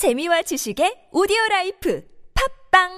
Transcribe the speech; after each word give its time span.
재미와 0.00 0.40
지식의 0.40 1.12
오디오 1.12 1.36
라이프 1.50 2.02
팟빵 2.32 2.88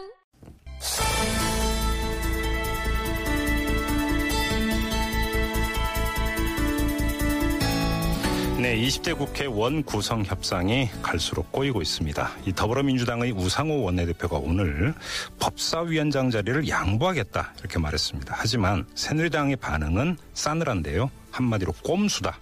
네, 8.62 8.76
20대 8.76 9.18
국회 9.18 9.46
원 9.46 9.82
구성 9.82 10.22
협상이 10.24 10.90
갈수록 11.02 11.50
꼬이고 11.50 11.82
있습니다. 11.82 12.30
이 12.46 12.52
더불어민주당의 12.52 13.32
우상호 13.32 13.82
원내대표가 13.82 14.36
오늘 14.36 14.94
법사위원장 15.40 16.30
자리를 16.30 16.68
양보하겠다 16.68 17.54
이렇게 17.58 17.80
말했습니다. 17.80 18.32
하지만 18.38 18.86
새누리당의 18.94 19.56
반응은 19.56 20.18
싸늘한데요. 20.34 21.10
한마디로 21.32 21.72
꼼수다. 21.82 22.38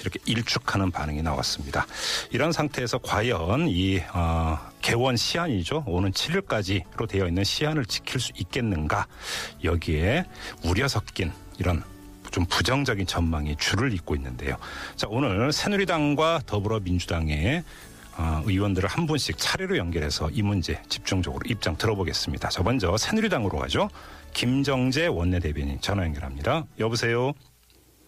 이렇게 0.00 0.18
일축하는 0.26 0.90
반응이 0.90 1.22
나왔습니다. 1.22 1.86
이런 2.30 2.52
상태에서 2.52 2.98
과연 2.98 3.68
이 3.68 4.00
어, 4.12 4.58
개원 4.80 5.16
시한이죠. 5.16 5.84
오는 5.86 6.10
7일까지로 6.12 7.08
되어 7.08 7.26
있는 7.28 7.44
시한을 7.44 7.86
지킬 7.86 8.20
수 8.20 8.32
있겠는가? 8.36 9.06
여기에 9.64 10.24
우려 10.64 10.88
섞인 10.88 11.32
이런 11.58 11.82
좀 12.30 12.46
부정적인 12.46 13.06
전망이 13.06 13.56
줄을 13.56 13.92
잇고 13.92 14.16
있는데요. 14.16 14.56
자, 14.96 15.06
오늘 15.10 15.52
새누리당과 15.52 16.42
더불어민주당의 16.46 17.62
어, 18.16 18.42
의원들을 18.44 18.88
한 18.88 19.06
분씩 19.06 19.38
차례로 19.38 19.76
연결해서 19.78 20.30
이 20.30 20.42
문제 20.42 20.80
집중적으로 20.88 21.40
입장 21.46 21.76
들어보겠습니다. 21.76 22.48
자, 22.48 22.62
먼저 22.62 22.96
새누리당으로 22.96 23.58
가죠. 23.58 23.88
김정재 24.34 25.06
원내대변인 25.06 25.80
전화 25.80 26.04
연결합니다. 26.04 26.64
여보세요. 26.78 27.32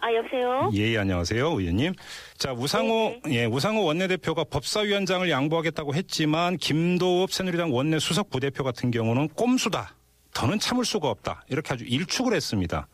아 0.05 0.13
여보세요. 0.13 0.71
예, 0.75 0.93
예, 0.93 0.99
안녕하세요, 0.99 1.47
의원님. 1.47 1.95
자, 2.37 2.53
우상호, 2.53 3.15
네. 3.25 3.37
예, 3.37 3.45
우상호 3.47 3.85
원내대표가 3.85 4.45
법사위원장을 4.45 5.31
양보하겠다고 5.31 5.95
했지만 5.95 6.59
김도읍 6.59 7.33
새누리당 7.33 7.73
원내 7.73 7.99
수석 8.01 8.29
부대표 8.29 8.65
같은 8.65 8.91
경우는 8.91 9.29
꼼수다. 9.29 9.95
더는 10.35 10.59
참을 10.59 10.85
수가 10.85 11.09
없다. 11.09 11.45
이렇게 11.49 11.73
아주 11.73 11.87
일축을 11.87 12.35
했습니다. 12.35 12.87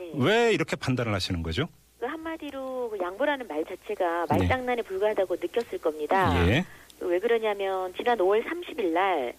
네. 0.00 0.10
왜 0.14 0.52
이렇게 0.52 0.74
판단을 0.74 1.14
하시는 1.14 1.40
거죠? 1.44 1.68
그 2.00 2.06
한마디로 2.06 2.90
그 2.90 2.98
양보라는 3.00 3.46
말 3.46 3.64
자체가 3.64 4.26
네. 4.28 4.36
말장난에 4.36 4.82
불과하다고 4.82 5.36
느꼈을 5.36 5.78
겁니다. 5.78 6.48
예. 6.48 6.64
왜 6.98 7.20
그러냐면 7.20 7.94
지난 7.96 8.18
5월 8.18 8.44
30일 8.44 8.86
날 8.86 9.34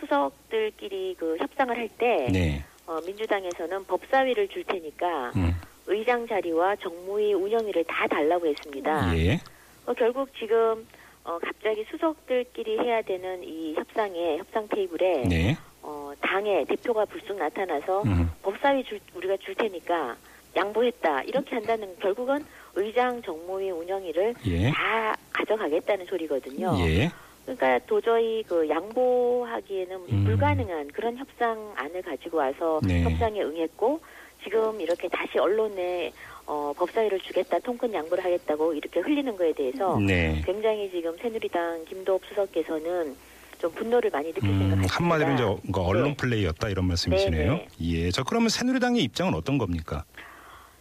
수석들끼리 0.00 1.14
그 1.20 1.36
협상을 1.38 1.76
할때 1.76 2.26
네. 2.32 2.64
어, 2.86 3.00
민주당에서는 3.06 3.84
법사위를 3.84 4.48
줄 4.48 4.64
테니까 4.64 5.30
음, 5.36 5.54
의장 5.86 6.26
자리와 6.26 6.76
정무위 6.76 7.34
운영위를 7.34 7.84
다 7.84 8.06
달라고 8.06 8.46
했습니다. 8.46 9.16
예. 9.16 9.40
어, 9.86 9.92
결국 9.94 10.28
지금 10.38 10.86
어, 11.24 11.38
갑자기 11.38 11.84
수석들끼리 11.90 12.78
해야 12.78 13.02
되는 13.02 13.42
이 13.42 13.74
협상에 13.74 14.38
협상 14.38 14.68
테이블에 14.68 15.24
네. 15.28 15.56
어, 15.82 16.12
당의 16.20 16.64
대표가 16.66 17.04
불쑥 17.04 17.36
나타나서 17.36 18.02
음, 18.02 18.30
법사위 18.42 18.84
줄, 18.84 19.00
우리가 19.14 19.36
줄 19.38 19.54
테니까 19.54 20.16
양보했다 20.56 21.22
이렇게 21.22 21.56
한다는 21.56 21.94
결국은 21.98 22.44
의장 22.74 23.20
정무위 23.22 23.70
운영위를 23.70 24.34
예. 24.46 24.70
다 24.70 25.14
가져가겠다는 25.32 26.06
소리거든요. 26.06 26.74
예. 26.80 27.10
그러니까 27.44 27.78
도저히 27.86 28.42
그 28.44 28.68
양보하기에는 28.68 29.96
음. 30.10 30.24
불가능한 30.24 30.88
그런 30.88 31.16
협상안을 31.18 32.02
가지고 32.02 32.38
와서 32.38 32.80
네. 32.82 33.02
협상에 33.02 33.42
응했고 33.42 34.00
지금 34.44 34.80
이렇게 34.80 35.08
다시 35.08 35.38
언론에 35.38 36.12
어, 36.46 36.72
법사위를 36.76 37.20
주겠다 37.20 37.58
통큰 37.58 37.92
양보를 37.92 38.22
하겠다고 38.22 38.74
이렇게 38.74 39.00
흘리는 39.00 39.34
거에 39.36 39.52
대해서 39.54 39.98
네. 39.98 40.42
굉장히 40.44 40.90
지금 40.90 41.16
새누리당 41.16 41.86
김도읍 41.86 42.22
수석께서는 42.28 43.16
좀 43.58 43.72
분노를 43.72 44.10
많이 44.10 44.32
느낄 44.32 44.50
음. 44.50 44.82
한마디로 44.88 45.32
이제 45.32 45.72
그 45.72 45.80
언론 45.80 46.10
네. 46.10 46.16
플레이였다 46.16 46.68
이런 46.68 46.86
말씀이시네요. 46.86 47.54
네, 47.54 47.68
예. 47.80 48.10
자, 48.10 48.22
그러면 48.22 48.50
새누리당의 48.50 49.02
입장은 49.04 49.34
어떤 49.34 49.56
겁니까? 49.56 50.04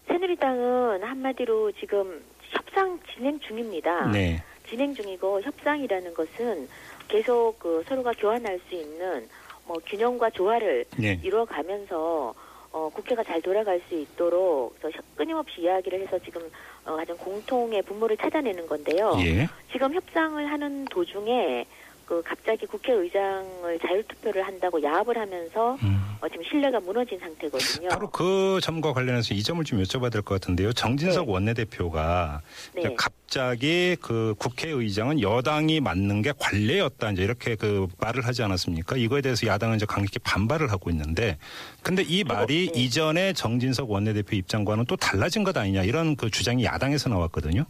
새누리당은 0.08 1.04
한마디로 1.04 1.72
지금 1.74 2.22
협상 2.50 3.00
진행 3.14 3.40
중입니다. 3.40 4.08
네. 4.12 4.44
진행 4.68 4.94
중이고 4.94 5.42
협상이라는 5.42 6.14
것은 6.14 6.68
계속 7.08 7.58
그 7.60 7.84
서로가 7.88 8.12
교환할 8.18 8.60
수 8.68 8.76
있는 8.76 9.28
뭐 9.66 9.78
균형과 9.86 10.32
조화를 10.32 10.86
네. 10.98 11.20
이루어가면서 11.24 12.34
어, 12.74 12.90
국회가 12.94 13.24
잘 13.24 13.40
돌아갈 13.42 13.80
수 13.88 13.94
있도록 13.96 14.76
협- 14.82 14.92
끊임없이 15.16 15.62
이야기를 15.62 16.02
해서 16.02 16.18
지금 16.20 16.42
어, 16.86 16.96
가장 16.96 17.16
공통의 17.18 17.84
분모를 17.84 18.18
찾아내는 18.18 18.66
건데요. 18.68 19.14
예. 19.20 19.48
지금 19.72 19.94
협상을 19.94 20.44
하는 20.52 20.86
도중에 20.86 21.66
그 22.06 22.22
갑자기 22.24 22.66
국회의장을 22.66 23.80
자율투표를 23.80 24.44
한다고 24.46 24.82
야합을 24.82 25.18
하면서 25.18 25.78
음. 25.84 26.02
어, 26.22 26.28
지금 26.30 26.44
신뢰가 26.44 26.80
무너진 26.80 27.20
상태거든요. 27.20 27.90
바로 27.90 28.10
그 28.10 28.60
점과 28.62 28.94
관련해서 28.94 29.34
이 29.34 29.44
점을 29.44 29.64
좀 29.66 29.82
여쭤봐야 29.82 30.12
될 30.12 30.22
것 30.22 30.36
같은데요. 30.40 30.72
정진석 30.74 31.26
네. 31.26 31.32
원내대표가 31.32 32.42
네. 32.76 32.96
갑자기 32.98 33.98
그 34.02 34.36
국회의장은 34.38 35.22
여당이 35.22 35.80
맞는 35.82 36.22
게 36.22 36.32
관례였다 36.38 37.12
이제 37.12 37.24
이렇게 37.24 37.56
그 37.56 37.88
말을 38.00 38.26
하지 38.26 38.44
않았습니까? 38.44 38.96
이거에 38.98 39.22
대해서 39.22 39.48
야당은 39.48 39.78
이제 39.78 39.86
강력히 39.86 40.20
반발을 40.20 40.72
하고 40.72 40.90
있는데 40.92 41.38
근데 41.82 42.04
이 42.04 42.24
말이 42.24 42.70
네. 42.74 42.82
이전에 42.82 43.34
정진석 43.34 43.90
원내대표 43.92 44.36
입장과는 44.36 44.86
또 44.86 44.96
달라진 44.96 45.44
것 45.44 45.58
아니냐 45.58 45.84
이런 45.84 46.16
그 46.16 46.30
주장이 46.30 46.64
야당에서 46.64 47.10
나왔거든요. 47.10 47.66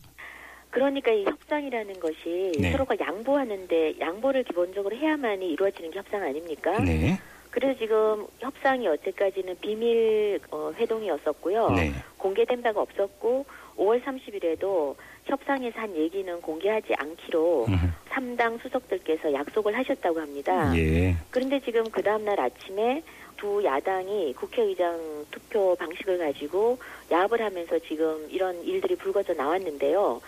그러니까 0.73 1.11
이 1.11 1.23
협상이라는 1.23 1.99
것이 1.99 2.51
네. 2.59 2.71
서로가 2.71 2.95
양보하는데 2.99 3.99
양보를 3.99 4.43
기본적으로 4.43 4.95
해야만이 4.95 5.51
이루어지는 5.51 5.91
게 5.91 5.99
협상 5.99 6.23
아닙니까? 6.23 6.79
네. 6.79 7.19
그래서 7.51 7.77
지금 7.77 8.25
협상이 8.39 8.83
여태까지는 8.83 9.57
비밀 9.61 10.39
어, 10.49 10.71
회동이었었고요. 10.75 11.69
네. 11.69 11.91
공개된 12.17 12.63
바가 12.63 12.81
없었고 12.81 13.45
5월 13.77 14.03
30일에도 14.03 14.95
협상에서 15.25 15.79
한 15.79 15.95
얘기는 15.95 16.41
공개하지 16.41 16.95
않기로 16.97 17.65
음. 17.69 17.93
삼 18.09 18.35
3당 18.35 18.59
수석들께서 18.63 19.31
약속을 19.31 19.77
하셨다고 19.77 20.19
합니다. 20.19 20.75
예. 20.75 21.15
그런데 21.29 21.59
지금 21.59 21.83
그 21.91 22.01
다음날 22.01 22.39
아침에 22.39 23.03
두 23.37 23.63
야당이 23.63 24.33
국회의장 24.33 25.25
투표 25.29 25.75
방식을 25.75 26.17
가지고 26.17 26.79
야합을 27.11 27.41
하면서 27.41 27.77
지금 27.79 28.27
이런 28.31 28.63
일들이 28.63 28.95
불거져 28.95 29.33
나왔는데요. 29.33 30.21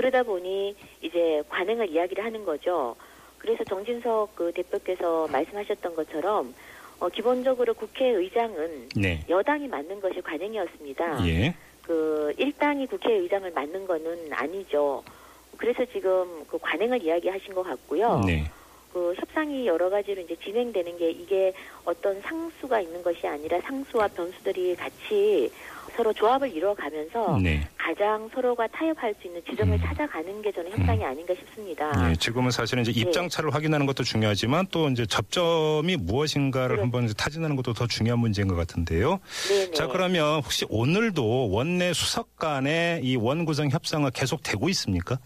그러다 0.00 0.22
보니 0.22 0.74
이제 1.02 1.42
관행을 1.50 1.90
이야기를 1.90 2.24
하는 2.24 2.42
거죠. 2.46 2.96
그래서 3.36 3.62
정진석 3.64 4.34
그 4.34 4.50
대표께서 4.52 5.28
말씀하셨던 5.30 5.94
것처럼 5.94 6.54
어, 7.00 7.10
기본적으로 7.10 7.74
국회의장은 7.74 8.88
네. 8.96 9.22
여당이 9.28 9.68
맞는 9.68 10.00
것이 10.00 10.22
관행이었습니다. 10.22 11.28
예. 11.28 11.54
그 11.82 12.32
일당이 12.38 12.86
국회의장을 12.86 13.50
맡는 13.50 13.86
거는 13.86 14.32
아니죠. 14.32 15.04
그래서 15.58 15.84
지금 15.92 16.44
그 16.46 16.58
관행을 16.58 17.02
이야기하신 17.02 17.52
것 17.52 17.62
같고요. 17.62 18.22
네. 18.26 18.50
그 18.92 19.14
협상이 19.16 19.66
여러 19.66 19.88
가지로 19.88 20.20
이제 20.22 20.36
진행되는 20.42 20.98
게 20.98 21.10
이게 21.10 21.52
어떤 21.84 22.20
상수가 22.22 22.80
있는 22.80 23.02
것이 23.02 23.26
아니라 23.26 23.60
상수와 23.60 24.08
변수들이 24.08 24.76
같이 24.76 25.50
서로 25.96 26.12
조합을 26.12 26.50
이루어가면서 26.54 27.38
네. 27.42 27.66
가장 27.76 28.28
서로가 28.32 28.66
타협할 28.68 29.14
수 29.20 29.26
있는 29.26 29.42
지점을 29.44 29.74
음. 29.74 29.80
찾아가는 29.80 30.42
게 30.42 30.52
저는 30.52 30.70
협상이 30.70 31.04
아닌가 31.04 31.34
싶습니다. 31.34 32.10
예, 32.10 32.14
지금은 32.14 32.50
사실은 32.50 32.82
이제 32.82 32.92
네. 32.92 33.00
입장차를 33.00 33.52
확인하는 33.52 33.86
것도 33.86 34.04
중요하지만 34.04 34.66
또 34.70 34.88
이제 34.88 35.04
접점이 35.04 35.96
무엇인가를 35.96 36.76
그렇죠. 36.76 36.82
한번 36.82 37.12
타진하는 37.14 37.56
것도 37.56 37.72
더 37.74 37.86
중요한 37.86 38.20
문제인 38.20 38.48
것 38.48 38.54
같은데요. 38.54 39.20
네네. 39.48 39.72
자, 39.72 39.88
그러면 39.88 40.40
혹시 40.42 40.64
오늘도 40.68 41.50
원내 41.50 41.92
수석 41.92 42.36
간의 42.36 43.00
이 43.02 43.16
원구성 43.16 43.70
협상은 43.70 44.10
계속되고 44.12 44.68
있습니까? 44.70 45.18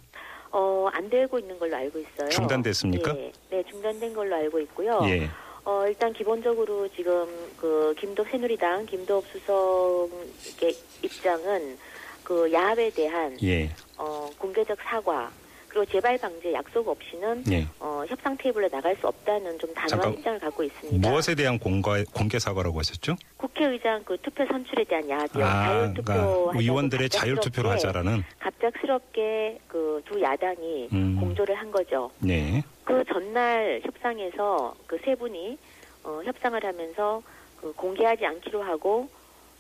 어, 1.05 1.07
안 1.07 1.11
되고 1.11 1.39
있는 1.39 1.59
걸로 1.59 1.77
알고 1.77 1.99
있어요. 1.99 2.29
중단됐습니까? 2.31 3.17
예. 3.19 3.33
네, 3.51 3.63
중단된 3.71 4.15
걸로 4.15 4.35
알고 4.37 4.61
있고요. 4.61 5.01
예. 5.05 5.29
어, 5.65 5.85
일단 5.87 6.13
기본적으로 6.13 6.89
지금 6.89 7.27
그 7.59 7.95
김도읍 7.99 8.29
새누리당 8.31 8.87
김도읍 8.87 9.25
수석의 9.33 10.77
입장은 11.03 11.79
그 12.23 12.51
야합에 12.53 12.91
대한 12.91 13.37
예. 13.43 13.71
어, 13.97 14.29
공개적 14.39 14.79
사과 14.83 15.31
그리고 15.75 15.91
재발 15.91 16.17
방지 16.19 16.53
약속 16.53 16.87
없이는 16.87 17.43
예. 17.51 17.67
어, 17.81 18.05
협상 18.07 18.37
테이블로 18.37 18.69
나갈 18.69 18.95
수 18.95 19.09
없다는 19.09 19.59
좀 19.59 19.75
단호한 19.75 20.13
입장을 20.15 20.39
갖고 20.39 20.63
있습니다. 20.63 21.09
무엇에 21.09 21.35
대한 21.35 21.59
공개, 21.59 22.05
공개 22.15 22.39
사과라고 22.39 22.79
하셨죠? 22.79 23.17
국회의장 23.37 24.01
그 24.05 24.17
투표 24.19 24.47
선출에 24.47 24.85
대한 24.85 25.11
야합이요. 25.11 25.45
아, 25.45 25.65
자율 25.67 25.95
투표 25.95 26.13
그러니까 26.13 26.53
의원들의 26.61 27.09
자율 27.09 27.41
투표를 27.41 27.71
하자라는. 27.73 28.23
갑작스럽게 28.39 29.59
그 29.67 30.01
두 30.05 30.21
야당이 30.21 30.91
음. 30.93 31.17
공조를 31.19 31.55
한 31.57 31.71
거죠. 31.73 32.09
네. 32.21 32.63
그 32.85 33.03
전날 33.13 33.81
협상에서 33.85 34.75
그 34.87 34.97
세 35.05 35.15
분이 35.17 35.59
어, 36.05 36.21
협상을 36.25 36.63
하면서 36.65 37.21
그 37.61 37.73
공개하지 37.73 38.25
않기로 38.27 38.63
하고 38.63 39.09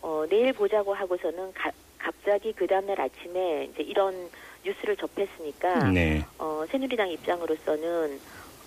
어, 0.00 0.25
내일 0.31 0.52
보자고 0.52 0.94
하고서는 0.94 1.52
가- 1.55 1.72
갑자기 1.99 2.52
그 2.52 2.67
다음날 2.69 3.00
아침에 3.00 3.69
이제 3.72 3.82
이런 3.82 4.14
뉴스를 4.64 4.96
접했으니까 4.96 5.90
네. 5.90 6.25
어, 6.38 6.64
새누리당 6.70 7.11
입장으로서는 7.11 8.19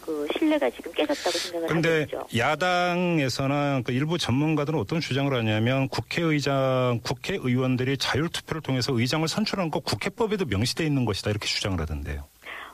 그 0.07 0.25
신뢰가 0.37 0.69
지금 0.69 0.91
깨졌다고 0.93 1.31
생각을 1.31 1.69
하고 1.69 1.73
근데 1.73 2.03
있죠. 2.03 2.25
야당에서는 2.35 3.83
그 3.85 3.91
일부 3.91 4.17
전문가들은 4.17 4.79
어떤 4.79 5.01
주장을 5.01 5.33
하냐면 5.33 5.89
국회의장, 5.89 7.01
국회의원들이 7.03 7.97
자율투표를 7.97 8.61
통해서 8.61 8.97
의장을 8.97 9.27
선출하는 9.27 9.69
거 9.69 9.79
국회법에도 9.81 10.45
명시돼 10.45 10.85
있는 10.85 11.03
것이다 11.03 11.31
이렇게 11.31 11.45
주장을 11.45 11.77
하던데요. 11.77 12.23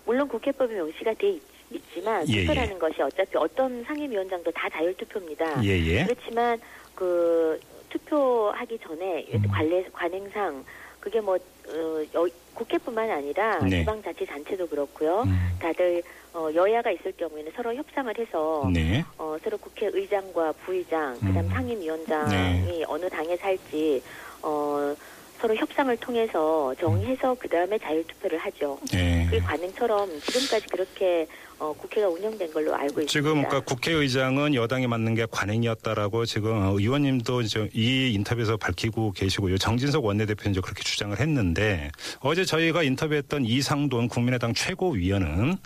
물론 0.06 0.28
국회법에 0.28 0.76
명시가 0.76 1.14
돼 1.16 1.30
있, 1.30 1.42
있지만 1.72 2.28
예, 2.30 2.42
투표라는 2.42 2.78
것이 2.78 3.02
어차피 3.02 3.36
어떤 3.36 3.84
상임위원장도 3.86 4.52
다 4.52 4.70
자율투표입니다. 4.70 5.64
예예. 5.64 6.06
그렇지만 6.06 6.60
그 6.94 7.60
투표하기 7.90 8.78
전에 8.80 9.26
음. 9.34 9.48
관례 9.50 9.84
관행상 9.92 10.64
그게 11.04 11.20
뭐 11.20 11.36
어, 11.36 12.04
여- 12.16 12.28
국회뿐만 12.54 13.10
아니라 13.12 13.60
네. 13.60 13.80
지방자치단체도 13.80 14.68
그렇고요. 14.68 15.24
음, 15.24 15.58
다들 15.60 16.02
어, 16.34 16.48
여야가 16.54 16.92
있을 16.92 17.12
경우에는 17.18 17.52
서로 17.58 17.76
협상을 17.76 18.18
해서 18.18 18.70
네. 18.74 19.04
어, 19.18 19.36
서로 19.44 19.58
국회의장과 19.58 20.54
부의장, 20.64 21.20
그다음 21.20 21.46
음. 21.46 21.50
상임위원장이 21.50 22.78
네. 22.80 22.84
어느 22.88 23.10
당에 23.10 23.36
살지 23.36 24.02
어, 24.44 24.96
서로 25.44 25.54
협상을 25.58 25.98
통해서 25.98 26.74
정해서 26.80 27.36
그 27.38 27.50
다음에 27.50 27.78
자율투표를 27.78 28.38
하죠. 28.38 28.80
예. 28.94 29.28
그 29.30 29.40
관행처럼 29.42 30.10
지금까지 30.22 30.68
그렇게 30.70 31.28
어, 31.60 31.74
국회가 31.74 32.08
운영된 32.08 32.54
걸로 32.54 32.74
알고 32.74 33.02
있습니다. 33.02 33.12
지금 33.12 33.44
그러니까 33.44 33.60
국회의장은 33.60 34.56
여당이 34.56 34.88
맞는 34.88 35.16
게 35.16 35.28
관행이었다라고 35.30 36.26
지금 36.26 36.54
어, 36.54 36.80
의원님도 36.80 37.42
이 37.74 38.14
인터뷰에서 38.14 38.56
밝히고 38.56 39.12
계시고요. 39.12 39.58
정진석 39.58 40.06
원내대표는 40.06 40.52
이제 40.54 40.62
그렇게 40.62 40.82
주장을 40.82 41.20
했는데 41.20 41.92
어제 42.22 42.46
저희가 42.46 42.84
인터뷰했던 42.84 43.44
이상돈 43.44 44.08
국민의당 44.08 44.54
최고위원은 44.54 45.58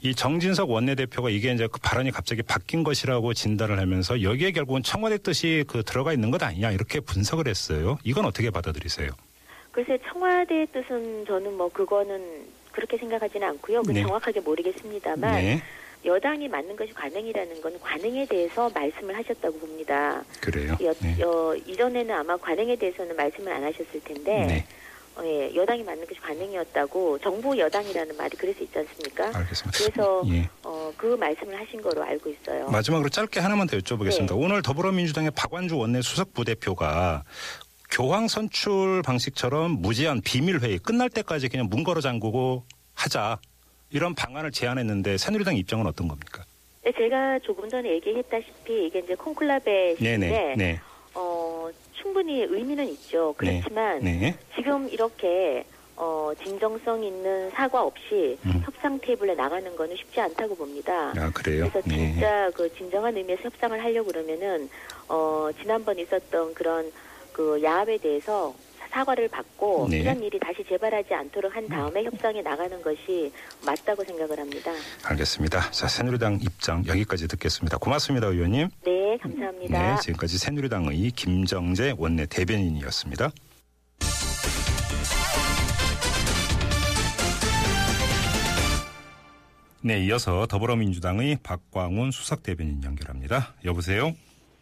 이 0.00 0.14
정진석 0.14 0.70
원내대표가 0.70 1.28
이게 1.28 1.52
이제 1.52 1.66
그 1.66 1.80
발언이 1.80 2.12
갑자기 2.12 2.42
바뀐 2.42 2.84
것이라고 2.84 3.34
진단을 3.34 3.80
하면서 3.80 4.22
여기에 4.22 4.52
결국은 4.52 4.82
청와대 4.84 5.18
뜻이 5.18 5.64
그 5.66 5.82
들어가 5.82 6.12
있는 6.12 6.30
것 6.30 6.40
아니냐 6.42 6.70
이렇게 6.70 7.00
분석을 7.00 7.48
했어요. 7.48 7.98
이건 8.04 8.24
어떻게 8.24 8.50
받아들이세요? 8.50 9.10
글쎄 9.72 9.98
청와대의 10.08 10.68
뜻은 10.72 11.24
저는 11.26 11.56
뭐 11.56 11.68
그거는 11.68 12.46
그렇게 12.72 12.96
생각하지는 12.96 13.48
않고요. 13.48 13.82
그 13.82 13.90
네. 13.90 14.02
정확하게 14.02 14.38
모르겠습니다만 14.40 15.32
네, 15.32 15.60
여당이 16.04 16.46
맞는 16.46 16.76
것이 16.76 16.92
관행이라는 16.92 17.60
건 17.60 17.80
관행에 17.80 18.24
대해서 18.26 18.70
말씀을 18.72 19.16
하셨다고 19.16 19.58
봅니다. 19.58 20.22
그래요. 20.40 20.76
여, 20.80 20.94
네. 21.00 21.16
여- 21.18 21.56
이전에는 21.66 22.14
아마 22.14 22.36
관행에 22.36 22.76
대해서는 22.76 23.16
말씀을 23.16 23.52
안 23.52 23.64
하셨을 23.64 24.00
텐데 24.04 24.46
네, 24.46 24.64
어, 24.68 24.87
예, 25.24 25.54
여당이 25.54 25.82
맞는 25.82 26.06
것이 26.06 26.20
관행이었다고 26.20 27.18
정부 27.18 27.58
여당이라는 27.58 28.16
말이 28.16 28.36
그래서 28.36 28.62
있지 28.62 28.78
않습니까? 28.78 29.26
알겠습니다. 29.26 29.78
그래서 29.78 30.22
예. 30.28 30.48
어, 30.62 30.92
그 30.96 31.06
말씀을 31.06 31.58
하신 31.60 31.82
거로 31.82 32.02
알고 32.02 32.30
있어요. 32.30 32.68
마지막으로 32.70 33.08
짧게 33.08 33.40
하나만 33.40 33.66
더 33.66 33.76
여쭤보겠습니다. 33.78 34.28
네. 34.28 34.34
오늘 34.34 34.62
더불어민주당의 34.62 35.32
박완주 35.32 35.76
원내 35.76 36.02
수석 36.02 36.34
부대표가 36.34 37.24
교황 37.90 38.28
선출 38.28 39.02
방식처럼 39.02 39.80
무제한 39.80 40.20
비밀 40.20 40.58
회의 40.60 40.78
끝날 40.78 41.08
때까지 41.08 41.48
그냥 41.48 41.68
문 41.70 41.84
걸어 41.84 42.00
잠그고 42.00 42.64
하자 42.94 43.38
이런 43.90 44.14
방안을 44.14 44.52
제안했는데 44.52 45.16
새누리당 45.16 45.56
입장은 45.56 45.86
어떤 45.86 46.08
겁니까? 46.08 46.44
네, 46.84 46.92
제가 46.92 47.38
조금 47.40 47.68
전에 47.68 47.90
얘기했다시피 47.94 48.86
이게 48.86 48.98
이제 49.00 49.14
네 50.56 50.74
어, 50.74 50.87
충분히 52.18 52.42
의미는 52.42 52.88
있죠. 52.88 53.34
네. 53.40 53.60
그렇지만 53.60 54.00
네. 54.00 54.36
지금 54.56 54.88
이렇게 54.88 55.64
어, 55.94 56.32
진정성 56.42 57.04
있는 57.04 57.50
사과 57.50 57.82
없이 57.84 58.36
음. 58.44 58.60
협상 58.64 58.98
테이블에 59.00 59.34
나가는 59.34 59.76
거는 59.76 59.94
쉽지 59.96 60.20
않다고 60.20 60.56
봅니다. 60.56 61.12
아 61.16 61.30
그래요. 61.32 61.68
그래서 61.70 61.88
네. 61.88 62.12
진짜 62.12 62.50
그 62.54 62.72
진정한 62.74 63.16
의미에서 63.16 63.42
협상을 63.44 63.82
하려고 63.82 64.10
그러면은 64.10 64.68
어, 65.08 65.48
지난번 65.60 65.98
있었던 65.98 66.54
그런 66.54 66.90
그 67.32 67.62
야합에 67.62 67.98
대해서 67.98 68.52
사과를 68.90 69.28
받고 69.28 69.88
네. 69.90 70.00
이런 70.00 70.22
일이 70.22 70.38
다시 70.38 70.64
재발하지 70.68 71.14
않도록 71.14 71.54
한 71.54 71.66
다음에 71.68 72.04
협상에 72.04 72.42
나가는 72.42 72.80
것이 72.82 73.32
맞다고 73.64 74.04
생각을 74.04 74.38
합니다. 74.38 74.72
알겠습니다. 75.04 75.70
자 75.70 75.88
새누리당 75.88 76.40
입장 76.42 76.86
여기까지 76.86 77.28
듣겠습니다. 77.28 77.78
고맙습니다, 77.78 78.26
의원님. 78.28 78.68
네, 78.84 79.18
감사합니다. 79.18 79.94
네, 79.94 80.00
지금까지 80.00 80.38
새누리당의 80.38 81.10
김정재 81.12 81.94
원내 81.96 82.26
대변인이었습니다. 82.26 83.30
네, 89.80 90.04
이어서 90.04 90.46
더불어민주당의 90.46 91.38
박광훈 91.42 92.10
수석 92.10 92.42
대변인 92.42 92.82
연결합니다. 92.82 93.54
여보세요? 93.64 94.12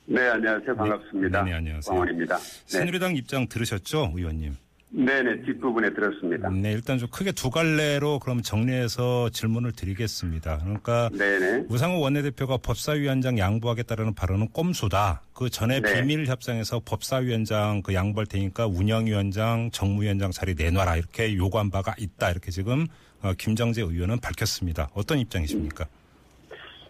네, 0.06 0.28
안녕하세요. 0.28 0.76
반갑습니다. 0.76 1.42
네, 1.42 1.50
네, 1.50 1.56
안녕하세요. 1.56 1.90
광원입니다. 1.92 2.36
네. 2.36 2.42
새누리당 2.66 3.16
입장 3.16 3.48
들으셨죠, 3.48 4.12
의원님? 4.14 4.54
네네, 4.88 5.42
뒷부분에 5.42 5.92
들었습니다. 5.92 6.48
네, 6.48 6.72
일단 6.72 6.96
좀 6.96 7.08
크게 7.10 7.32
두 7.32 7.50
갈래로 7.50 8.20
그럼 8.20 8.40
정리해서 8.40 9.28
질문을 9.30 9.72
드리겠습니다. 9.72 10.58
그러니까 10.58 11.10
네네. 11.12 11.64
우상호 11.68 12.00
원내대표가 12.00 12.58
법사위원장 12.58 13.36
양보하겠다라는 13.36 14.14
발언은 14.14 14.50
꼼수다. 14.50 15.22
그 15.34 15.50
전에 15.50 15.80
네. 15.80 15.92
비밀 15.92 16.26
협상에서 16.26 16.80
법사위원장 16.84 17.82
그 17.82 17.94
양보할 17.94 18.26
테니까 18.26 18.68
운영위원장, 18.68 19.70
정무위원장 19.72 20.30
자리 20.30 20.54
내놔라 20.54 20.96
이렇게 20.96 21.34
요구한 21.36 21.68
바가 21.70 21.94
있다. 21.98 22.30
이렇게 22.30 22.52
지금 22.52 22.86
어, 23.22 23.32
김정재 23.36 23.82
의원은 23.82 24.20
밝혔습니다. 24.20 24.88
어떤 24.94 25.18
입장이십니까? 25.18 25.84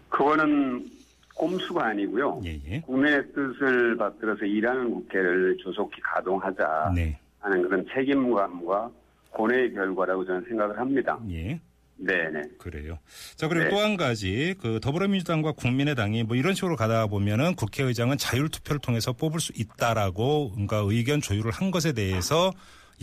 그거는 0.09 0.85
꼼수가 1.37 1.85
아니고요. 1.85 2.41
예, 2.45 2.59
예. 2.67 2.81
국민의 2.81 3.23
뜻을 3.33 3.95
받들어서 3.97 4.45
일하는 4.45 4.91
국회를 4.91 5.57
조속히 5.57 6.01
가동하자 6.01 6.91
네, 6.95 7.19
하는 7.39 7.61
그런 7.61 7.85
책임감과 7.93 8.91
고뇌의 9.31 9.73
결과라고 9.73 10.25
저는 10.25 10.45
생각을 10.47 10.77
합니다. 10.79 11.19
예. 11.29 11.59
네네. 11.99 12.43
그래요. 12.59 12.99
자, 13.35 13.47
그리고 13.47 13.63
네. 13.65 13.69
또한 13.71 13.97
가지, 13.97 14.53
그 14.61 14.79
더불어민주당과 14.79 15.53
국민의당이 15.53 16.23
뭐 16.23 16.35
이런 16.35 16.53
식으로 16.53 16.75
가다 16.75 17.07
보면은 17.07 17.55
국회의장은 17.55 18.17
자율투표를 18.17 18.79
통해서 18.79 19.13
뽑을 19.13 19.39
수 19.39 19.51
있다라고 19.55 20.51
뭔가 20.53 20.77
의견 20.85 21.21
조율을 21.21 21.51
한 21.51 21.71
것에 21.71 21.93
대해서 21.93 22.51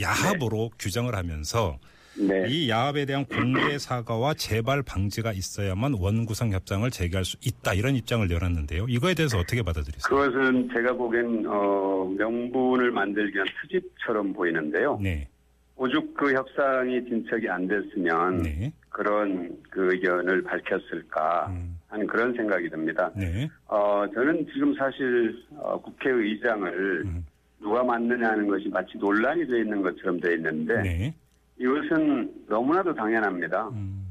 야합으로 0.01 0.71
규정을 0.79 1.17
하면서 1.17 1.79
네. 2.17 2.47
이 2.49 2.71
야합에 2.71 3.07
대한 3.07 3.25
공개 3.25 3.79
사과와 3.79 4.35
재발 4.35 4.83
방지가 4.83 5.33
있어야만 5.33 5.95
원구성 5.99 6.53
협상을 6.53 6.89
재개할 6.91 7.25
수 7.25 7.37
있다 7.45 7.75
이런 7.75 7.97
입장을 7.97 8.27
내놨는데요. 8.27 8.87
이거에 8.89 9.15
대해서 9.15 9.39
어떻게 9.39 9.63
받아들이세요? 9.63 10.09
그것은 10.09 10.69
제가 10.73 10.93
보기엔 10.93 11.45
어, 11.47 12.13
명분을 12.17 12.91
만들기 12.93 13.35
위한 13.35 13.47
투집처럼 13.61 14.33
보이는데요. 14.33 14.99
네, 15.03 15.29
오죽 15.77 16.15
그 16.15 16.33
협상이 16.33 17.05
진척이 17.05 17.49
안 17.49 17.67
됐으면 17.67 18.43
네, 18.43 18.73
그런 18.89 19.57
그 19.71 19.93
의견을 19.93 20.43
밝혔을까 20.45 21.49
음. 21.49 21.79
하는 21.89 22.07
그런 22.07 22.33
생각이 22.35 22.69
듭니다. 22.71 23.11
네, 23.17 23.49
어, 23.67 24.05
저는 24.15 24.47
지금 24.53 24.75
사실 24.75 25.35
어, 25.57 25.81
국회의장을 25.81 27.03
음. 27.07 27.27
누가 27.61 27.83
맡느냐 27.83 28.29
하는 28.29 28.47
것이 28.47 28.69
마치 28.69 28.99
논란이 28.99 29.47
되어 29.47 29.59
있는 29.59 29.83
것처럼 29.83 30.21
되어 30.21 30.33
있는데 30.33 30.83
네, 30.83 31.15
이것은 31.59 32.47
너무나도 32.49 32.95
당연합니다. 32.95 33.69
음, 33.69 34.07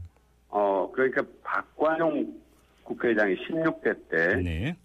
어, 0.49 0.89
그러니까 0.93 1.23
박관용 1.43 2.41
국회의장이 2.83 3.35
16대 3.35 4.09
때 4.09 4.35
네, 4.35 4.75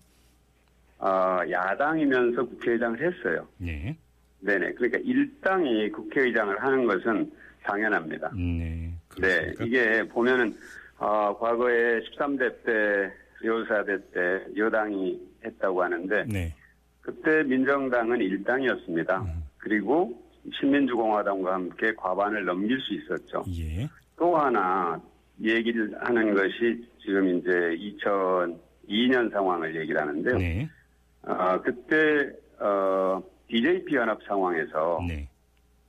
어, 0.99 1.41
야당이면서 1.49 2.45
국회의장을 2.45 3.01
했어요. 3.01 3.47
네, 3.59 3.97
네네. 4.41 4.73
그러니까 4.73 4.99
일당이 5.05 5.91
국회의장을 5.91 6.63
하는 6.63 6.87
것은 6.87 7.33
당연합니다. 7.63 8.31
네. 8.35 8.41
네, 8.41 8.93
그렇습니까? 9.09 9.65
이게 9.65 10.03
보면은 10.09 10.57
어, 10.99 11.37
과거에 11.39 12.01
13대 12.01 12.65
때 12.65 13.13
여사대 13.45 13.99
때 14.11 14.45
여당이 14.57 15.21
했다고 15.45 15.83
하는데 15.83 16.25
네, 16.25 16.55
그때 17.01 17.43
민정당은 17.45 18.21
일당이었습니다. 18.21 19.23
음. 19.23 19.45
그리고 19.59 20.28
신민주공화당과 20.61 21.55
함께 21.55 21.93
과반을 21.95 22.45
넘길 22.45 22.79
수 22.81 22.95
있었죠. 22.95 23.45
예, 23.59 23.89
또 24.17 24.37
하나 24.37 25.01
얘기를 25.43 25.95
하는 26.01 26.35
것이 26.35 26.85
지금 27.05 27.39
이제 27.39 27.51
2002년 28.89 29.31
상황을 29.33 29.75
얘기를 29.77 30.01
하는데요. 30.01 30.39
네, 30.39 30.69
어, 31.23 31.61
그때 31.63 32.31
어, 32.61 33.23
DJP 33.49 33.95
연합 33.97 34.19
상황에서 34.27 35.01
네, 35.07 35.29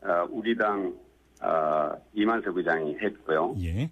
어, 0.01 0.25
우리 0.29 0.55
당 0.55 0.93
어, 1.41 1.91
이만석 2.13 2.57
의장이 2.57 2.97
했고요. 3.01 3.55
예, 3.61 3.89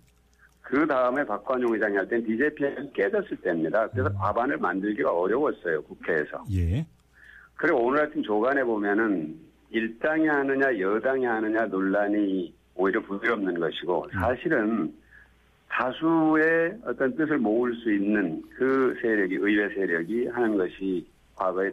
그 0.62 0.86
다음에 0.86 1.24
박관용 1.26 1.74
의장이 1.74 1.96
할 1.96 2.08
땐 2.08 2.24
DJP가 2.26 2.82
깨졌을 2.94 3.38
때입니다. 3.38 3.88
그래서 3.90 4.10
과반을 4.14 4.58
만들기가 4.58 5.12
어려웠어요, 5.12 5.82
국회에서. 5.84 6.44
예, 6.54 6.86
그리고 7.56 7.86
오늘 7.86 8.04
아침 8.04 8.22
조간에 8.22 8.64
보면은 8.64 9.47
일당이 9.70 10.28
하느냐, 10.28 10.80
여당이 10.80 11.26
하느냐 11.26 11.66
논란이 11.66 12.54
오히려 12.76 13.02
부드럽는 13.02 13.60
것이고, 13.60 14.08
사실은 14.14 14.94
다수의 15.70 16.78
어떤 16.86 17.16
뜻을 17.16 17.38
모을 17.38 17.74
수 17.76 17.92
있는 17.92 18.42
그 18.56 18.98
세력이 19.02 19.36
의회 19.36 19.70
세력이 19.76 20.28
하는 20.28 20.58
것이 20.58 21.06
과거의 21.36 21.72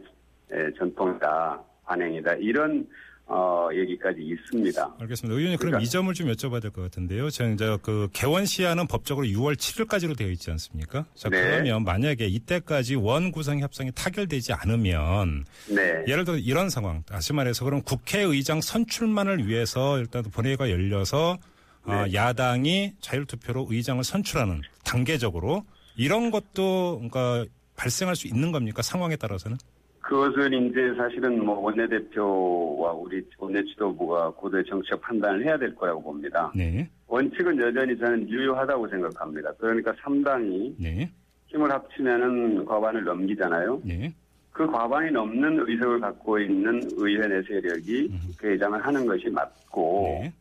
전통이다 0.76 1.60
관행이다 1.84 2.34
이런 2.34 2.86
어, 3.26 3.68
얘기까지 3.72 4.20
있습니다. 4.20 4.96
알겠습니다. 5.00 5.34
의원님, 5.34 5.58
그럼 5.58 5.70
그러니까, 5.70 5.80
이 5.80 5.88
점을 5.88 6.12
좀 6.12 6.28
여쭤봐야 6.30 6.60
될 6.60 6.70
것 6.70 6.82
같은데요. 6.82 7.30
저는 7.30 7.54
이제 7.54 7.78
그 7.82 8.08
개원 8.12 8.44
시한은 8.44 8.86
법적으로 8.86 9.26
6월 9.26 9.56
7일까지로 9.56 10.16
되어 10.16 10.28
있지 10.28 10.50
않습니까? 10.50 11.06
자, 11.14 11.30
네. 11.30 11.40
그러면 11.40 11.84
만약에 11.84 12.26
이때까지 12.26 12.96
원 12.96 13.32
구성 13.32 13.60
협상이 13.60 13.92
타결되지 13.94 14.52
않으면 14.52 15.46
네. 15.68 16.04
예를 16.06 16.24
들어 16.26 16.36
이런 16.36 16.68
상황, 16.68 17.02
다시 17.04 17.32
말해서 17.32 17.64
그럼 17.64 17.80
국회의장 17.82 18.60
선출만을 18.60 19.48
위해서 19.48 19.98
일단 19.98 20.22
본회의가 20.24 20.70
열려서 20.70 21.38
어, 21.86 22.04
네. 22.06 22.14
야당이 22.14 22.92
자율투표로 23.00 23.68
의장을 23.70 24.02
선출하는 24.04 24.60
단계적으로 24.84 25.64
이런 25.96 26.30
것도 26.30 26.96
그러니까 27.08 27.46
발생할 27.76 28.16
수 28.16 28.26
있는 28.26 28.52
겁니까? 28.52 28.82
상황에 28.82 29.16
따라서는? 29.16 29.56
그것은 30.04 30.52
이제 30.52 30.94
사실은 30.96 31.42
뭐 31.42 31.58
원내대표와 31.60 32.92
우리 32.92 33.26
원내 33.38 33.64
지도부가 33.64 34.30
고도의 34.30 34.64
정치적 34.66 35.00
판단을 35.00 35.44
해야 35.44 35.56
될 35.56 35.74
거라고 35.74 36.02
봅니다. 36.02 36.52
네. 36.54 36.86
원칙은 37.06 37.58
여전히 37.58 37.96
저는 37.98 38.28
유효하다고 38.28 38.86
생각합니다. 38.88 39.52
그러니까 39.54 39.92
3당이 39.92 40.74
네. 40.78 41.10
힘을 41.46 41.70
합치면은 41.70 42.66
과반을 42.66 43.04
넘기잖아요. 43.04 43.80
네. 43.82 44.12
그 44.52 44.66
과반이 44.66 45.10
넘는 45.10 45.64
의석을 45.66 46.00
갖고 46.00 46.38
있는 46.38 46.82
의회 46.98 47.26
내 47.26 47.42
세력이 47.42 48.12
국회의장을 48.28 48.86
하는 48.86 49.06
것이 49.06 49.30
맞고 49.30 50.20
네. 50.22 50.32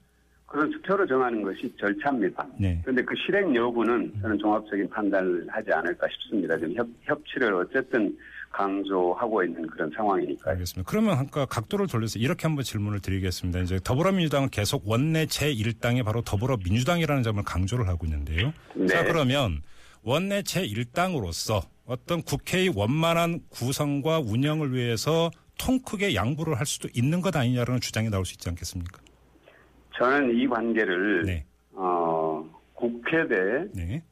그런 0.45 0.69
투표로 0.71 1.07
정하는 1.07 1.41
것이 1.41 1.73
절차입니다. 1.77 2.45
네. 2.59 2.79
그런데 2.81 3.01
그 3.03 3.15
실행 3.15 3.55
여부는 3.55 4.13
저는 4.21 4.37
종합적인 4.39 4.89
판단을 4.89 5.47
하지 5.47 5.71
않을까 5.71 6.05
싶습니다. 6.09 6.57
지금 6.57 6.73
협, 6.73 6.87
협치를 7.03 7.53
어쨌든 7.53 8.15
강조하고 8.53 9.43
있는 9.43 9.67
그런 9.67 9.91
상황이니까요. 9.95 10.53
알겠습니다. 10.53 10.89
그러면 10.89 11.17
아까 11.17 11.45
각도를 11.45 11.87
돌려서 11.87 12.19
이렇게 12.19 12.47
한번 12.47 12.63
질문을 12.63 13.01
드리겠습니다. 13.01 13.59
이제 13.59 13.79
더불어민주당은 13.83 14.49
계속 14.49 14.87
원내 14.87 15.25
제1당이 15.25 16.05
바로 16.05 16.21
더불어민주당이라는 16.21 17.23
점을 17.23 17.43
강조를 17.43 17.87
하고 17.87 18.05
있는데요. 18.05 18.53
네. 18.75 18.87
자, 18.87 19.03
그러면 19.03 19.61
원내 20.03 20.41
제1당으로서 20.41 21.61
어떤 21.85 22.21
국회의 22.21 22.71
원만한 22.73 23.41
구성과 23.49 24.19
운영을 24.19 24.73
위해서 24.73 25.31
통 25.57 25.79
크게 25.79 26.15
양보를 26.15 26.59
할 26.59 26.65
수도 26.65 26.87
있는 26.93 27.21
것 27.21 27.35
아니냐라는 27.35 27.81
주장이 27.81 28.09
나올 28.09 28.25
수 28.25 28.33
있지 28.33 28.49
않겠습니까? 28.49 29.01
저는 29.97 30.37
이 30.37 30.47
관계를 30.47 31.23
네. 31.25 31.45
어, 31.71 32.43
국회 32.73 33.27
대 33.27 33.35
네. 33.73 34.03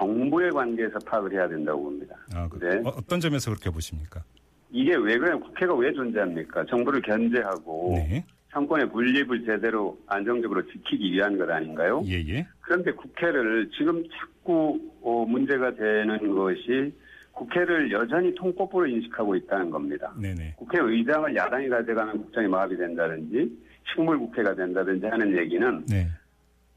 정부의 0.00 0.50
관계에서 0.50 0.98
파악을 1.00 1.32
해야 1.32 1.46
된다고 1.46 1.82
봅니다. 1.84 2.16
아, 2.34 2.48
그, 2.48 2.58
네. 2.58 2.80
어, 2.84 2.96
떤 3.06 3.20
점에서 3.20 3.50
그렇게 3.50 3.70
보십니까? 3.70 4.22
이게 4.70 4.96
왜 4.96 5.18
그래요? 5.18 5.38
국회가 5.40 5.74
왜 5.74 5.92
존재합니까? 5.92 6.64
정부를 6.66 7.02
견제하고 7.02 7.94
네. 7.96 8.24
상권의 8.50 8.90
분립을 8.90 9.44
제대로 9.44 9.98
안정적으로 10.06 10.62
지키기 10.66 11.12
위한 11.12 11.36
것 11.36 11.48
아닌가요? 11.48 12.02
예, 12.06 12.14
예. 12.28 12.46
그런데 12.60 12.92
국회를 12.92 13.70
지금 13.76 14.02
자꾸 14.08 14.80
어, 15.02 15.24
문제가 15.26 15.74
되는 15.74 16.34
것이 16.34 16.92
국회를 17.32 17.92
여전히 17.92 18.34
통법으로 18.34 18.86
인식하고 18.86 19.36
있다는 19.36 19.70
겁니다. 19.70 20.12
네네. 20.20 20.54
국회의장을 20.56 21.34
야당이 21.34 21.68
가져가면 21.68 22.18
국정이 22.18 22.48
마합이 22.48 22.76
된다든지 22.76 23.50
식물국회가 23.92 24.54
된다든지 24.54 25.06
하는 25.06 25.36
얘기는 25.36 25.84
네. 25.86 26.08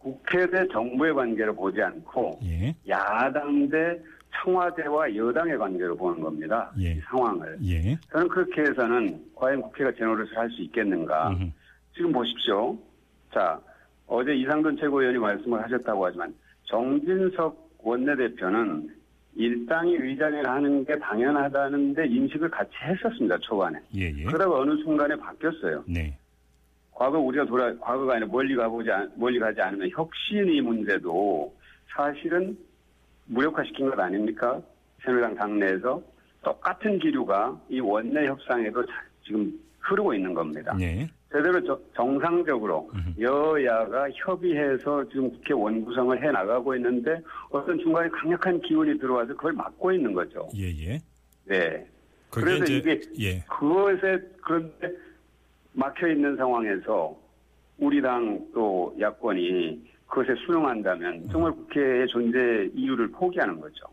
국회 0.03 0.45
대 0.49 0.67
정부의 0.67 1.13
관계를 1.13 1.53
보지 1.55 1.81
않고 1.81 2.39
예. 2.43 2.75
야당 2.89 3.69
대 3.69 3.97
청와대와 4.35 5.15
여당의 5.15 5.57
관계로 5.57 5.95
보는 5.95 6.19
겁니다. 6.19 6.69
예. 6.79 6.91
이 6.91 6.99
상황을. 7.01 7.57
예. 7.63 7.95
저는 8.11 8.27
그렇게 8.27 8.61
해서는 8.61 9.23
과연 9.35 9.61
국회가 9.61 9.91
제 9.97 10.03
노릇을 10.03 10.37
할 10.37 10.49
수 10.49 10.61
있겠는가. 10.63 11.29
음흠. 11.29 11.49
지금 11.95 12.11
보십시오. 12.11 12.77
자, 13.33 13.59
어제 14.07 14.33
이상돈 14.35 14.75
최고위원이 14.77 15.17
말씀을 15.19 15.63
하셨다고 15.63 16.05
하지만 16.05 16.33
정진석 16.65 17.77
원내대표는 17.79 18.89
일당이 19.35 19.95
의장을 19.95 20.47
하는 20.47 20.83
게 20.85 20.97
당연하다는데 20.99 22.07
인식을 22.07 22.49
같이 22.49 22.71
했었습니다. 22.83 23.37
초반에. 23.39 23.79
예, 23.95 24.11
예. 24.17 24.23
그러다가 24.25 24.59
어느 24.59 24.75
순간에 24.83 25.15
바뀌었어요. 25.15 25.83
네. 25.87 26.17
과거 26.95 27.19
우리가 27.19 27.45
돌아 27.45 27.73
과거가 27.79 28.13
아니라 28.13 28.27
멀리 28.31 28.55
가보지 28.55 28.91
않- 28.91 29.11
멀리 29.15 29.39
가지 29.39 29.59
않으면 29.61 29.89
혁신이 29.91 30.61
문제도 30.61 31.53
사실은 31.95 32.57
무력화시킨 33.25 33.89
것 33.89 33.99
아닙니까? 33.99 34.61
새누리당 35.03 35.35
당내에서 35.35 36.01
똑같은 36.43 36.99
기류가 36.99 37.59
이 37.69 37.79
원내 37.79 38.27
협상에도 38.27 38.85
자- 38.85 38.93
지금 39.25 39.51
흐르고 39.79 40.13
있는 40.13 40.33
겁니다. 40.33 40.75
네. 40.77 41.07
제대로 41.31 41.61
저- 41.63 41.79
정상적으로. 41.95 42.89
여야가 43.19 44.07
협의해서 44.13 45.03
지금 45.09 45.31
국회 45.31 45.53
원구성을 45.53 46.21
해 46.23 46.31
나가고 46.31 46.75
있는데 46.75 47.19
어떤 47.49 47.77
중간에 47.79 48.07
강력한 48.09 48.61
기운이 48.61 48.99
들어와서 48.99 49.33
그걸 49.35 49.53
막고 49.53 49.91
있는 49.91 50.13
거죠. 50.13 50.47
예, 50.55 50.67
예. 50.85 50.99
네. 51.45 51.85
그래서 52.29 52.63
이제 52.65 52.75
이게 52.77 53.01
예. 53.19 53.39
그것에 53.49 54.19
그런데 54.41 54.91
막혀 55.73 56.09
있는 56.09 56.35
상황에서 56.37 57.15
우리 57.77 58.01
당 58.01 58.39
또 58.53 58.95
야권이 58.99 59.81
그것에 60.07 60.35
순응한다면 60.45 61.27
정말 61.31 61.51
국회의 61.53 62.07
존재 62.07 62.69
이유를 62.75 63.09
포기하는 63.11 63.59
거죠. 63.59 63.85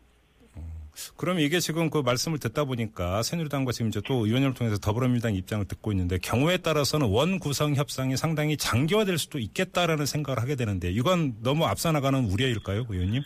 그럼 1.17 1.39
이게 1.39 1.59
지금 1.59 1.89
그 1.89 1.99
말씀을 2.05 2.37
듣다 2.37 2.65
보니까 2.65 3.23
새누리당과 3.23 3.71
지금 3.71 3.87
이제 3.89 4.01
또 4.05 4.25
의원님을 4.25 4.53
통해서 4.53 4.77
더불어민주당 4.77 5.33
입장을 5.33 5.65
듣고 5.65 5.91
있는데 5.93 6.19
경우에 6.19 6.57
따라서는 6.57 7.09
원 7.09 7.39
구성 7.39 7.73
협상이 7.73 8.17
상당히 8.17 8.55
장기화될 8.55 9.17
수도 9.17 9.39
있겠다라는 9.39 10.05
생각을 10.05 10.41
하게 10.41 10.55
되는데 10.55 10.91
이건 10.91 11.35
너무 11.41 11.65
앞서 11.65 11.91
나가는 11.91 12.23
우려일까요, 12.23 12.85
의원님? 12.89 13.23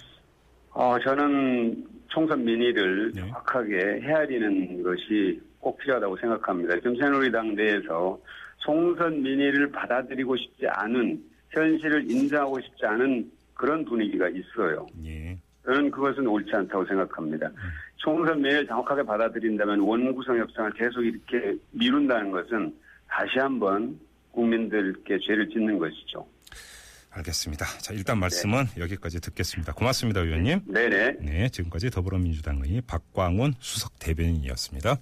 어, 0.71 0.95
저는 1.03 1.85
총선 2.07 2.45
민의를 2.45 3.11
네. 3.13 3.21
정확하게 3.21 3.75
헤아리는 4.03 4.83
것이 4.83 5.41
꼭 5.59 5.77
필요하다고 5.79 6.17
생각합니다. 6.17 6.75
지금 6.75 6.95
새누리당 6.97 7.55
내에서 7.55 8.17
총선 8.65 9.21
민의를 9.21 9.71
받아들이고 9.71 10.35
싶지 10.35 10.65
않은 10.67 11.23
현실을 11.51 12.09
인정하고 12.09 12.59
싶지 12.61 12.85
않은 12.85 13.31
그런 13.53 13.85
분위기가 13.85 14.27
있어요. 14.27 14.87
예. 15.05 15.37
저는 15.63 15.91
그것은 15.91 16.27
옳지 16.27 16.51
않다고 16.53 16.85
생각합니다. 16.85 17.49
총선 17.97 18.41
민의를 18.41 18.67
정확하게 18.67 19.03
받아들인다면 19.03 19.79
원구성 19.79 20.37
협상을 20.37 20.73
계속 20.73 21.01
이렇게 21.03 21.55
미룬다는 21.71 22.31
것은 22.31 22.75
다시 23.07 23.39
한번 23.39 23.97
국민들께 24.31 25.17
죄를 25.25 25.47
짓는 25.49 25.77
것이죠. 25.77 26.27
알겠습니다. 27.11 27.65
자, 27.79 27.93
일단 27.93 28.19
말씀은 28.19 28.65
여기까지 28.77 29.21
듣겠습니다. 29.21 29.73
고맙습니다, 29.73 30.19
의원님. 30.19 30.59
네네. 30.65 31.17
네, 31.21 31.49
지금까지 31.49 31.89
더불어민주당의 31.89 32.81
박광훈 32.85 33.53
수석 33.59 33.97
대변인이었습니다. 33.99 34.97